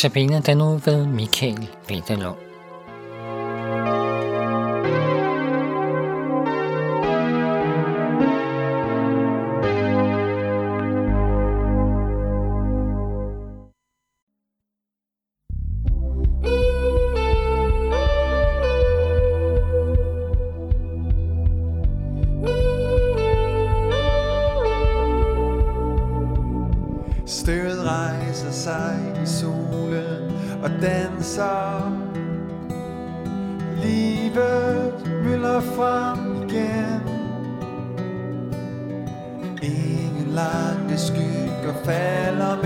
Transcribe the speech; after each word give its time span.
Notabene 0.00 0.40
den 0.40 0.58
nu 0.58 0.80
ved 0.84 1.06
Michael 1.06 1.68
Vinterlund. 1.88 2.49
Sig. 31.40 31.92
Livet 33.82 35.06
mylder 35.24 35.60
frem 35.60 36.42
igen. 36.42 37.02
Ingen 39.62 40.28
lange 40.34 40.96
skygger 40.98 41.74
falder 41.84 42.59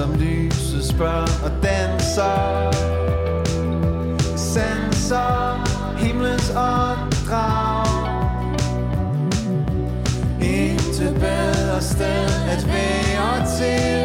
som 0.00 0.14
lyset 0.14 0.84
spørger 0.84 1.44
og 1.44 1.52
danser. 1.62 2.72
Sanser 4.36 5.68
himlens 5.98 6.50
åndedrag 6.50 7.86
Intet 10.42 11.14
bedre 11.14 11.80
sted 11.80 12.28
at 12.48 12.66
være 12.66 13.46
til. 13.58 13.99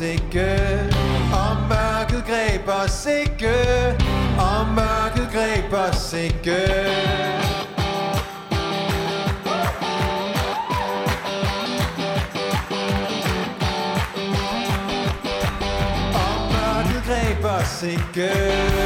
Os 0.00 0.06
ikke 0.06 0.50
Og 1.32 1.56
mørket 1.68 2.24
greb 2.26 2.68
os 2.68 3.06
ikke 3.06 3.54
Og 4.38 4.66
mørket 4.74 5.28
greb 5.32 5.72
os 5.72 6.12
ikke 6.12 6.60
Og 16.14 16.36
mørket 16.52 17.02
greb 17.06 17.44
os 17.44 17.82
ikke 17.82 18.79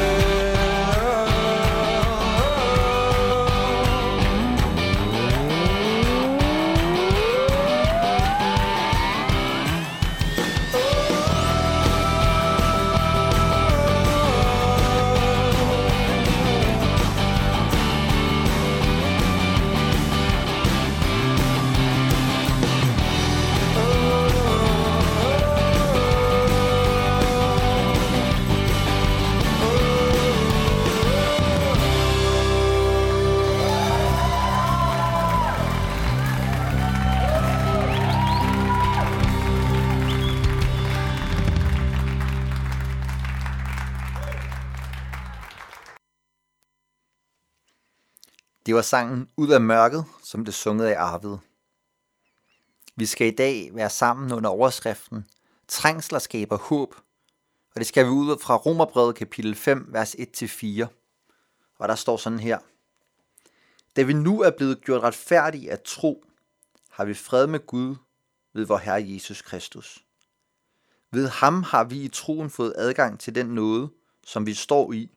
Det 48.74 48.76
var 48.76 48.82
sangen 48.82 49.28
Ud 49.36 49.48
af 49.48 49.60
mørket, 49.60 50.04
som 50.22 50.44
det 50.44 50.54
sunget 50.54 50.86
af 50.86 51.00
Arvid. 51.00 51.36
Vi 52.96 53.06
skal 53.06 53.26
i 53.26 53.30
dag 53.30 53.70
være 53.74 53.90
sammen 53.90 54.32
under 54.32 54.50
overskriften 54.50 55.26
Trængsler 55.68 56.18
skaber 56.18 56.56
håb, 56.56 56.94
og 57.74 57.78
det 57.78 57.86
skal 57.86 58.04
vi 58.04 58.10
ud 58.10 58.38
fra 58.42 58.56
Romerbrevet 58.56 59.16
kapitel 59.16 59.54
5, 59.54 59.86
vers 59.88 60.14
1-4. 60.14 60.86
Og 61.78 61.88
der 61.88 61.94
står 61.94 62.16
sådan 62.16 62.38
her. 62.38 62.58
Da 63.96 64.02
vi 64.02 64.12
nu 64.12 64.42
er 64.42 64.50
blevet 64.50 64.80
gjort 64.80 65.02
retfærdige 65.02 65.70
af 65.70 65.78
tro, 65.84 66.24
har 66.90 67.04
vi 67.04 67.14
fred 67.14 67.46
med 67.46 67.66
Gud 67.66 67.96
ved 68.52 68.66
vor 68.66 68.78
Herre 68.78 69.04
Jesus 69.06 69.42
Kristus. 69.42 70.04
Ved 71.10 71.28
ham 71.28 71.62
har 71.62 71.84
vi 71.84 72.02
i 72.02 72.08
troen 72.08 72.50
fået 72.50 72.74
adgang 72.76 73.20
til 73.20 73.34
den 73.34 73.46
nåde, 73.46 73.88
som 74.26 74.46
vi 74.46 74.54
står 74.54 74.92
i, 74.92 75.10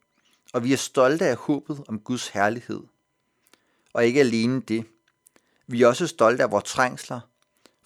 og 0.54 0.64
vi 0.64 0.74
er 0.74 0.78
stolte 0.78 1.26
af 1.26 1.36
håbet 1.36 1.84
om 1.88 2.00
Guds 2.00 2.28
herlighed. 2.28 2.84
Og 3.98 4.06
ikke 4.06 4.20
alene 4.20 4.62
det. 4.62 4.86
Vi 5.68 5.82
er 5.82 5.88
også 5.88 6.08
stolte 6.08 6.44
af 6.44 6.52
vores 6.52 6.64
trængsler, 6.64 7.20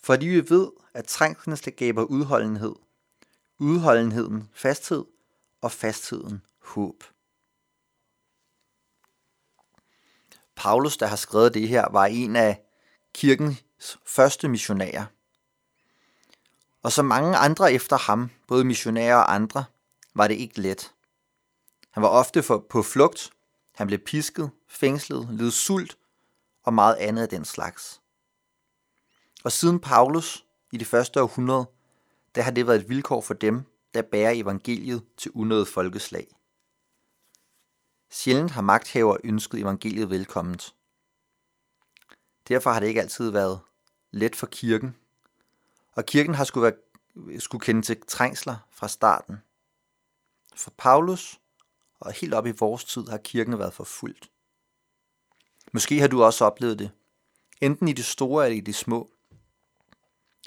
fordi 0.04 0.26
vi 0.26 0.50
ved, 0.50 0.72
at 0.94 1.06
trængslerne 1.06 1.58
skaber 1.58 2.04
udholdenhed. 2.04 2.76
Udholdenheden 3.60 4.50
fasthed, 4.54 5.06
og 5.62 5.72
fastheden 5.72 6.42
håb. 6.60 7.04
Paulus, 10.56 10.98
der 10.98 11.08
har 11.08 11.16
skrevet 11.16 11.54
det 11.54 11.68
her, 11.68 11.90
var 11.92 12.06
en 12.06 12.36
af 12.36 12.62
kirkens 13.14 14.00
første 14.06 14.48
missionærer. 14.48 15.06
Og 16.84 16.92
som 16.92 17.06
mange 17.06 17.38
andre 17.38 17.74
efter 17.74 17.98
ham, 17.98 18.30
både 18.48 18.64
missionærer 18.64 19.16
og 19.16 19.34
andre, 19.36 19.64
var 20.14 20.28
det 20.28 20.36
ikke 20.36 20.62
let. 20.62 20.94
Han 21.92 22.04
var 22.04 22.10
ofte 22.10 22.44
for, 22.44 22.66
på 22.70 22.84
flugt, 22.84 23.32
han 23.76 23.88
blev 23.88 24.00
pisket, 24.00 24.52
fængslet, 24.68 25.28
led 25.32 25.52
sult 25.52 25.98
og 26.64 26.74
meget 26.74 26.96
andet 26.96 27.22
af 27.22 27.30
den 27.30 27.46
slags. 27.46 28.02
Og 29.44 29.52
siden 29.52 29.80
Paulus 29.80 30.46
i 30.72 30.78
det 30.78 30.88
første 30.88 31.22
århundrede, 31.22 31.66
der 32.36 32.42
har 32.42 32.52
det 32.52 32.68
været 32.68 32.82
et 32.82 32.90
vilkår 32.90 33.22
for 33.22 33.34
dem, 33.34 33.64
der 33.94 34.02
bærer 34.02 34.32
evangeliet 34.32 35.04
til 35.18 35.32
unødet 35.32 35.68
folkeslag. 35.68 36.28
Sjældent 38.10 38.52
har 38.52 38.62
magthaver 38.62 39.18
ønsket 39.24 39.60
evangeliet 39.60 40.10
velkomment. 40.10 40.76
Derfor 42.48 42.72
har 42.72 42.80
det 42.80 42.88
ikke 42.88 43.02
altid 43.02 43.30
været 43.30 43.60
let 44.12 44.36
for 44.36 44.48
kirken, 44.48 44.96
og 45.92 46.06
kirken 46.06 46.36
har 46.36 46.44
skulle, 46.44 46.64
være, 46.64 47.40
skulle 47.40 47.62
kende 47.62 47.82
til 47.82 48.02
trængsler 48.08 48.58
fra 48.72 48.88
starten. 48.88 49.38
For 50.56 50.74
Paulus 50.78 51.40
og 52.00 52.12
helt 52.12 52.34
op 52.34 52.46
i 52.46 52.52
vores 52.52 52.86
tid 52.86 53.08
har 53.08 53.18
kirken 53.18 53.60
været 53.60 53.74
forfulgt. 53.74 54.32
Måske 55.72 56.00
har 56.00 56.08
du 56.08 56.24
også 56.24 56.46
oplevet 56.46 56.80
det, 56.80 56.92
enten 57.62 57.88
i 57.88 57.94
det 57.94 58.06
store 58.06 58.46
eller 58.46 58.58
i 58.58 58.62
det 58.62 58.76
små. 58.76 59.12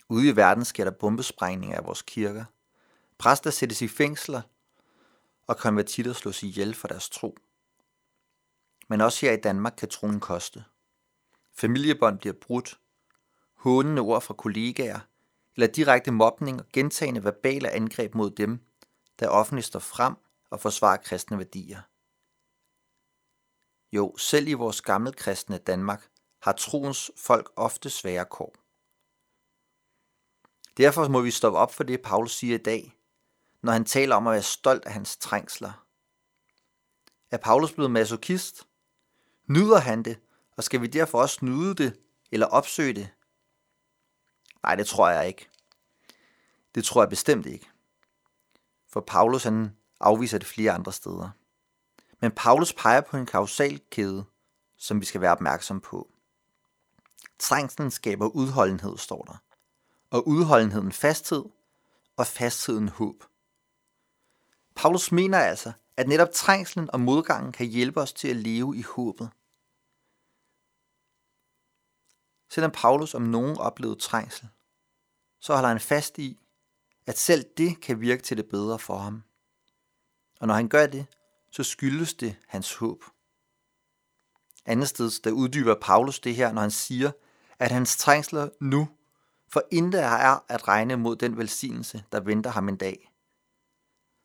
Ude 0.08 0.28
i 0.28 0.36
verden 0.36 0.64
sker 0.64 0.84
der 0.84 0.90
bombesprængninger 0.90 1.76
af 1.76 1.86
vores 1.86 2.02
kirker. 2.02 2.44
Præster 3.18 3.50
sættes 3.50 3.82
i 3.82 3.88
fængsler, 3.88 4.42
og 5.46 5.56
konvertitter 5.56 6.12
slås 6.12 6.42
ihjel 6.42 6.74
for 6.74 6.88
deres 6.88 7.08
tro. 7.08 7.38
Men 8.88 9.00
også 9.00 9.26
her 9.26 9.32
i 9.32 9.40
Danmark 9.40 9.74
kan 9.78 9.88
troen 9.88 10.20
koste. 10.20 10.64
Familiebånd 11.52 12.18
bliver 12.18 12.34
brudt, 12.40 12.78
hånende 13.54 14.02
ord 14.02 14.22
fra 14.22 14.34
kollegaer, 14.34 15.00
eller 15.56 15.66
direkte 15.66 16.10
mobning 16.10 16.60
og 16.60 16.66
gentagende 16.72 17.24
verbale 17.24 17.70
angreb 17.70 18.14
mod 18.14 18.30
dem, 18.30 18.60
der 19.20 19.28
offentligt 19.28 19.66
står 19.66 19.80
frem 19.80 20.14
og 20.50 20.60
forsvarer 20.60 20.96
kristne 20.96 21.38
værdier. 21.38 21.80
Jo, 23.94 24.16
selv 24.16 24.48
i 24.48 24.52
vores 24.52 24.82
gamle 24.82 25.12
kristne 25.12 25.58
Danmark 25.58 26.08
har 26.42 26.52
troens 26.52 27.10
folk 27.16 27.52
ofte 27.56 27.90
svære 27.90 28.24
kår. 28.24 28.54
Derfor 30.76 31.08
må 31.08 31.20
vi 31.20 31.30
stoppe 31.30 31.58
op 31.58 31.74
for 31.74 31.84
det, 31.84 32.02
Paulus 32.02 32.32
siger 32.32 32.54
i 32.54 32.62
dag, 32.62 32.96
når 33.62 33.72
han 33.72 33.84
taler 33.84 34.16
om 34.16 34.26
at 34.26 34.32
være 34.32 34.42
stolt 34.42 34.84
af 34.84 34.92
hans 34.92 35.16
trængsler. 35.16 35.86
Er 37.30 37.36
Paulus 37.36 37.72
blevet 37.72 37.90
masokist? 37.90 38.68
Nyder 39.46 39.78
han 39.78 40.02
det, 40.02 40.20
og 40.56 40.64
skal 40.64 40.80
vi 40.80 40.86
derfor 40.86 41.20
også 41.20 41.44
nyde 41.44 41.74
det 41.74 42.00
eller 42.32 42.46
opsøge 42.46 42.92
det? 42.92 43.10
Nej, 44.62 44.74
det 44.74 44.86
tror 44.86 45.10
jeg 45.10 45.26
ikke. 45.28 45.48
Det 46.74 46.84
tror 46.84 47.02
jeg 47.02 47.08
bestemt 47.08 47.46
ikke. 47.46 47.70
For 48.88 49.00
Paulus 49.00 49.44
han 49.44 49.76
afviser 50.00 50.38
det 50.38 50.46
flere 50.46 50.72
andre 50.72 50.92
steder. 50.92 51.30
Men 52.24 52.32
Paulus 52.32 52.72
peger 52.72 53.00
på 53.00 53.16
en 53.16 53.26
kausal 53.26 53.80
kæde, 53.90 54.24
som 54.76 55.00
vi 55.00 55.06
skal 55.06 55.20
være 55.20 55.32
opmærksom 55.32 55.80
på. 55.80 56.10
Trængslen 57.38 57.90
skaber 57.90 58.26
udholdenhed, 58.26 58.98
står 58.98 59.22
der. 59.22 59.36
Og 60.10 60.28
udholdenheden 60.28 60.92
fasthed, 60.92 61.44
og 62.16 62.26
fastheden 62.26 62.88
håb. 62.88 63.24
Paulus 64.74 65.12
mener 65.12 65.38
altså, 65.38 65.72
at 65.96 66.08
netop 66.08 66.28
trængslen 66.32 66.90
og 66.90 67.00
modgangen 67.00 67.52
kan 67.52 67.66
hjælpe 67.66 68.00
os 68.00 68.12
til 68.12 68.28
at 68.28 68.36
leve 68.36 68.76
i 68.76 68.82
håbet. 68.82 69.30
Selvom 72.50 72.70
Paulus 72.74 73.14
om 73.14 73.22
nogen 73.22 73.58
oplevede 73.58 74.00
trængsel, 74.00 74.48
så 75.40 75.54
holder 75.54 75.68
han 75.68 75.80
fast 75.80 76.18
i, 76.18 76.40
at 77.06 77.18
selv 77.18 77.44
det 77.56 77.80
kan 77.80 78.00
virke 78.00 78.22
til 78.22 78.36
det 78.36 78.48
bedre 78.48 78.78
for 78.78 78.98
ham. 78.98 79.22
Og 80.40 80.46
når 80.46 80.54
han 80.54 80.68
gør 80.68 80.86
det, 80.86 81.06
så 81.54 81.62
skyldes 81.62 82.14
det 82.14 82.36
hans 82.46 82.74
håb. 82.74 83.04
Andet 84.66 84.88
sted, 84.88 85.22
der 85.24 85.30
uddyber 85.30 85.74
Paulus 85.80 86.20
det 86.20 86.34
her, 86.34 86.52
når 86.52 86.60
han 86.60 86.70
siger, 86.70 87.12
at 87.58 87.70
hans 87.70 87.96
trængsler 87.96 88.48
nu 88.60 88.88
for 89.48 89.62
intet 89.70 90.02
er 90.02 90.52
at 90.52 90.68
regne 90.68 90.96
mod 90.96 91.16
den 91.16 91.36
velsignelse, 91.36 92.04
der 92.12 92.20
venter 92.20 92.50
ham 92.50 92.68
en 92.68 92.76
dag. 92.76 93.12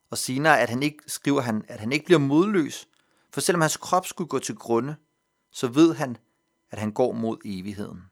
Og 0.10 0.18
senere 0.18 0.60
at 0.60 0.70
han 0.70 0.84
ikke, 0.84 0.98
skriver 1.08 1.42
han, 1.42 1.66
at 1.68 1.80
han 1.80 1.92
ikke 1.92 2.06
bliver 2.06 2.20
modløs, 2.20 2.88
for 3.34 3.42
selvom 3.42 3.62
hans 3.62 3.78
krop 3.78 4.06
skulle 4.06 4.28
gå 4.28 4.40
til 4.40 4.56
grunde, 4.56 4.96
så 5.52 5.68
ved 5.68 5.96
han, 5.96 6.18
at 6.72 6.80
han 6.80 6.92
går 6.92 7.12
mod 7.12 7.38
evigheden. 7.46 8.04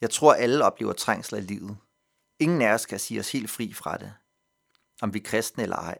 Jeg 0.00 0.10
tror, 0.10 0.34
alle 0.34 0.64
oplever 0.64 0.92
trængsler 0.92 1.38
i 1.38 1.42
livet. 1.42 1.76
Ingen 2.38 2.62
af 2.62 2.72
os 2.74 2.86
kan 2.86 2.98
sige 2.98 3.20
os 3.20 3.32
helt 3.32 3.50
fri 3.50 3.72
fra 3.72 3.96
det, 3.96 4.14
om 5.02 5.14
vi 5.14 5.18
er 5.18 5.24
kristne 5.24 5.62
eller 5.62 5.76
ej. 5.76 5.98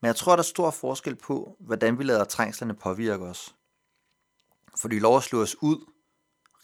Men 0.00 0.06
jeg 0.06 0.16
tror, 0.16 0.32
der 0.32 0.38
er 0.38 0.42
stor 0.42 0.70
forskel 0.70 1.16
på, 1.16 1.56
hvordan 1.58 1.98
vi 1.98 2.04
lader 2.04 2.24
trængslerne 2.24 2.74
påvirke 2.74 3.24
os. 3.24 3.54
For 4.76 4.88
de 4.88 4.98
lov 4.98 5.16
at 5.16 5.22
slå 5.22 5.42
os 5.42 5.62
ud, 5.62 5.86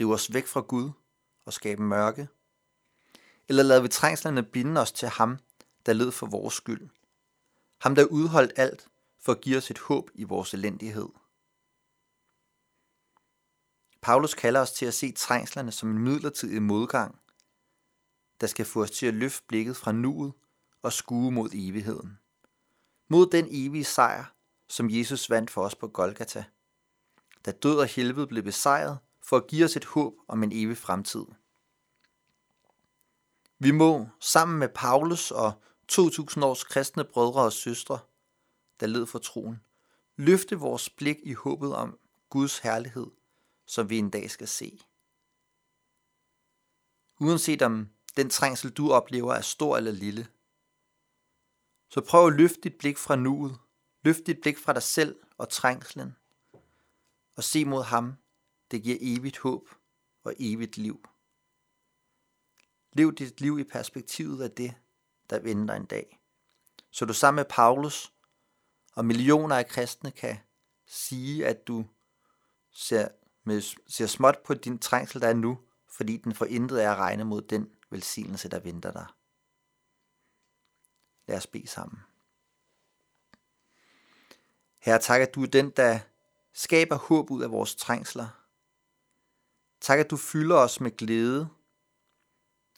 rive 0.00 0.14
os 0.14 0.34
væk 0.34 0.46
fra 0.46 0.60
Gud 0.60 0.90
og 1.44 1.52
skabe 1.52 1.82
mørke. 1.82 2.28
Eller 3.48 3.62
lader 3.62 3.82
vi 3.82 3.88
trængslerne 3.88 4.42
binde 4.42 4.80
os 4.80 4.92
til 4.92 5.08
ham, 5.08 5.38
der 5.86 5.92
led 5.92 6.12
for 6.12 6.26
vores 6.26 6.54
skyld. 6.54 6.88
Ham, 7.80 7.94
der 7.94 8.04
udholdt 8.04 8.52
alt 8.56 8.88
for 9.20 9.32
at 9.32 9.40
give 9.40 9.56
os 9.56 9.70
et 9.70 9.78
håb 9.78 10.10
i 10.14 10.24
vores 10.24 10.54
elendighed. 10.54 11.08
Paulus 14.00 14.34
kalder 14.34 14.60
os 14.60 14.72
til 14.72 14.86
at 14.86 14.94
se 14.94 15.12
trængslerne 15.12 15.72
som 15.72 15.90
en 15.90 15.98
midlertidig 15.98 16.62
modgang, 16.62 17.20
der 18.40 18.46
skal 18.46 18.64
få 18.64 18.82
os 18.82 18.90
til 18.90 19.06
at 19.06 19.14
løfte 19.14 19.44
blikket 19.48 19.76
fra 19.76 19.92
nuet 19.92 20.32
og 20.82 20.92
skue 20.92 21.32
mod 21.32 21.50
evigheden. 21.54 22.18
Mod 23.08 23.26
den 23.26 23.48
evige 23.50 23.84
sejr, 23.84 24.24
som 24.68 24.90
Jesus 24.90 25.30
vandt 25.30 25.50
for 25.50 25.62
os 25.62 25.74
på 25.74 25.88
Golgata. 25.88 26.44
Da 27.44 27.50
død 27.50 27.78
og 27.78 27.86
helvede 27.86 28.26
blev 28.26 28.42
besejret 28.42 28.98
for 29.22 29.36
at 29.36 29.46
give 29.46 29.64
os 29.64 29.76
et 29.76 29.84
håb 29.84 30.14
om 30.28 30.42
en 30.42 30.52
evig 30.52 30.78
fremtid. 30.78 31.24
Vi 33.58 33.70
må, 33.70 34.08
sammen 34.20 34.58
med 34.58 34.68
Paulus 34.68 35.30
og 35.30 35.52
2000 35.88 36.44
års 36.44 36.64
kristne 36.64 37.04
brødre 37.04 37.42
og 37.42 37.52
søstre, 37.52 37.98
der 38.80 38.86
led 38.86 39.06
for 39.06 39.18
troen, 39.18 39.60
løfte 40.16 40.56
vores 40.56 40.90
blik 40.90 41.16
i 41.22 41.32
håbet 41.32 41.74
om 41.74 41.98
Guds 42.30 42.58
herlighed 42.58 43.06
som 43.66 43.90
vi 43.90 43.98
en 43.98 44.10
dag 44.10 44.30
skal 44.30 44.48
se. 44.48 44.80
Uanset 47.20 47.62
om 47.62 47.88
den 48.16 48.30
trængsel, 48.30 48.70
du 48.70 48.92
oplever, 48.92 49.34
er 49.34 49.40
stor 49.40 49.76
eller 49.76 49.92
lille, 49.92 50.26
så 51.88 52.00
prøv 52.00 52.26
at 52.26 52.32
løfte 52.32 52.60
dit 52.60 52.78
blik 52.78 52.98
fra 52.98 53.16
nuet, 53.16 53.58
løft 54.02 54.26
dit 54.26 54.40
blik 54.40 54.58
fra 54.58 54.72
dig 54.72 54.82
selv 54.82 55.16
og 55.38 55.48
trængslen, 55.48 56.16
og 57.36 57.44
se 57.44 57.64
mod 57.64 57.82
ham, 57.82 58.14
det 58.70 58.82
giver 58.82 58.98
evigt 59.00 59.38
håb 59.38 59.68
og 60.24 60.34
evigt 60.38 60.76
liv. 60.76 61.08
Lev 62.92 63.14
dit 63.14 63.40
liv 63.40 63.58
i 63.58 63.64
perspektivet 63.64 64.42
af 64.42 64.50
det, 64.50 64.74
der 65.30 65.38
venter 65.38 65.74
en 65.74 65.86
dag. 65.86 66.20
Så 66.90 67.04
du 67.04 67.12
sammen 67.12 67.36
med 67.36 67.44
Paulus 67.50 68.12
og 68.92 69.04
millioner 69.04 69.56
af 69.56 69.68
kristne 69.68 70.10
kan 70.10 70.38
sige, 70.86 71.46
at 71.46 71.66
du 71.66 71.84
ser 72.72 73.08
med, 73.44 73.62
ser 73.86 74.06
småt 74.06 74.38
på 74.44 74.54
din 74.54 74.78
trængsel, 74.78 75.20
der 75.20 75.28
er 75.28 75.34
nu, 75.34 75.58
fordi 75.88 76.16
den 76.16 76.34
for 76.34 76.44
intet 76.44 76.84
er 76.84 76.92
at 76.92 76.98
regne 76.98 77.24
mod 77.24 77.42
den 77.42 77.70
velsignelse, 77.90 78.48
der 78.48 78.60
venter 78.60 78.92
dig. 78.92 79.06
Lad 81.26 81.36
os 81.36 81.46
bede 81.46 81.66
sammen. 81.66 82.00
Herre, 84.78 84.98
tak, 84.98 85.20
at 85.20 85.34
du 85.34 85.42
er 85.42 85.46
den, 85.46 85.70
der 85.70 85.98
skaber 86.52 86.96
håb 86.96 87.30
ud 87.30 87.42
af 87.42 87.50
vores 87.50 87.74
trængsler. 87.74 88.28
Tak, 89.80 89.98
at 89.98 90.10
du 90.10 90.16
fylder 90.16 90.56
os 90.56 90.80
med 90.80 90.96
glæde 90.96 91.48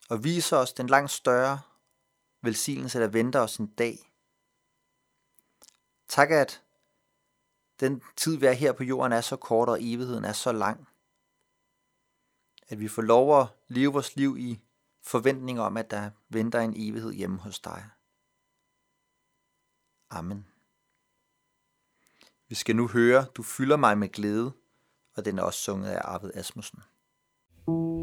og 0.08 0.24
viser 0.24 0.56
os 0.56 0.72
den 0.72 0.86
langt 0.86 1.10
større 1.10 1.60
velsignelse, 2.42 3.00
der 3.00 3.08
venter 3.08 3.40
os 3.40 3.56
en 3.56 3.66
dag. 3.66 4.12
Tak, 6.08 6.30
at 6.30 6.62
den 7.80 8.02
tid, 8.16 8.36
vi 8.36 8.46
er 8.46 8.52
her 8.52 8.72
på 8.72 8.84
jorden, 8.84 9.12
er 9.12 9.20
så 9.20 9.36
kort, 9.36 9.68
og 9.68 9.78
evigheden 9.80 10.24
er 10.24 10.32
så 10.32 10.52
lang. 10.52 10.88
At 12.68 12.80
vi 12.80 12.88
får 12.88 13.02
lov 13.02 13.40
at 13.40 13.48
leve 13.68 13.92
vores 13.92 14.16
liv 14.16 14.36
i 14.38 14.60
forventning 15.02 15.60
om, 15.60 15.76
at 15.76 15.90
der 15.90 16.10
venter 16.28 16.60
en 16.60 16.74
evighed 16.76 17.12
hjemme 17.12 17.38
hos 17.38 17.60
dig. 17.60 17.90
Amen. 20.10 20.46
Vi 22.48 22.54
skal 22.54 22.76
nu 22.76 22.88
høre, 22.88 23.26
du 23.36 23.42
fylder 23.42 23.76
mig 23.76 23.98
med 23.98 24.08
glæde, 24.08 24.52
og 25.16 25.24
den 25.24 25.38
er 25.38 25.42
også 25.42 25.60
sunget 25.60 25.88
af 25.88 26.00
Arvid 26.04 26.30
Asmussen. 26.34 26.82
thank 27.66 27.78
you 27.78 27.97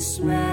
smell. 0.00 0.49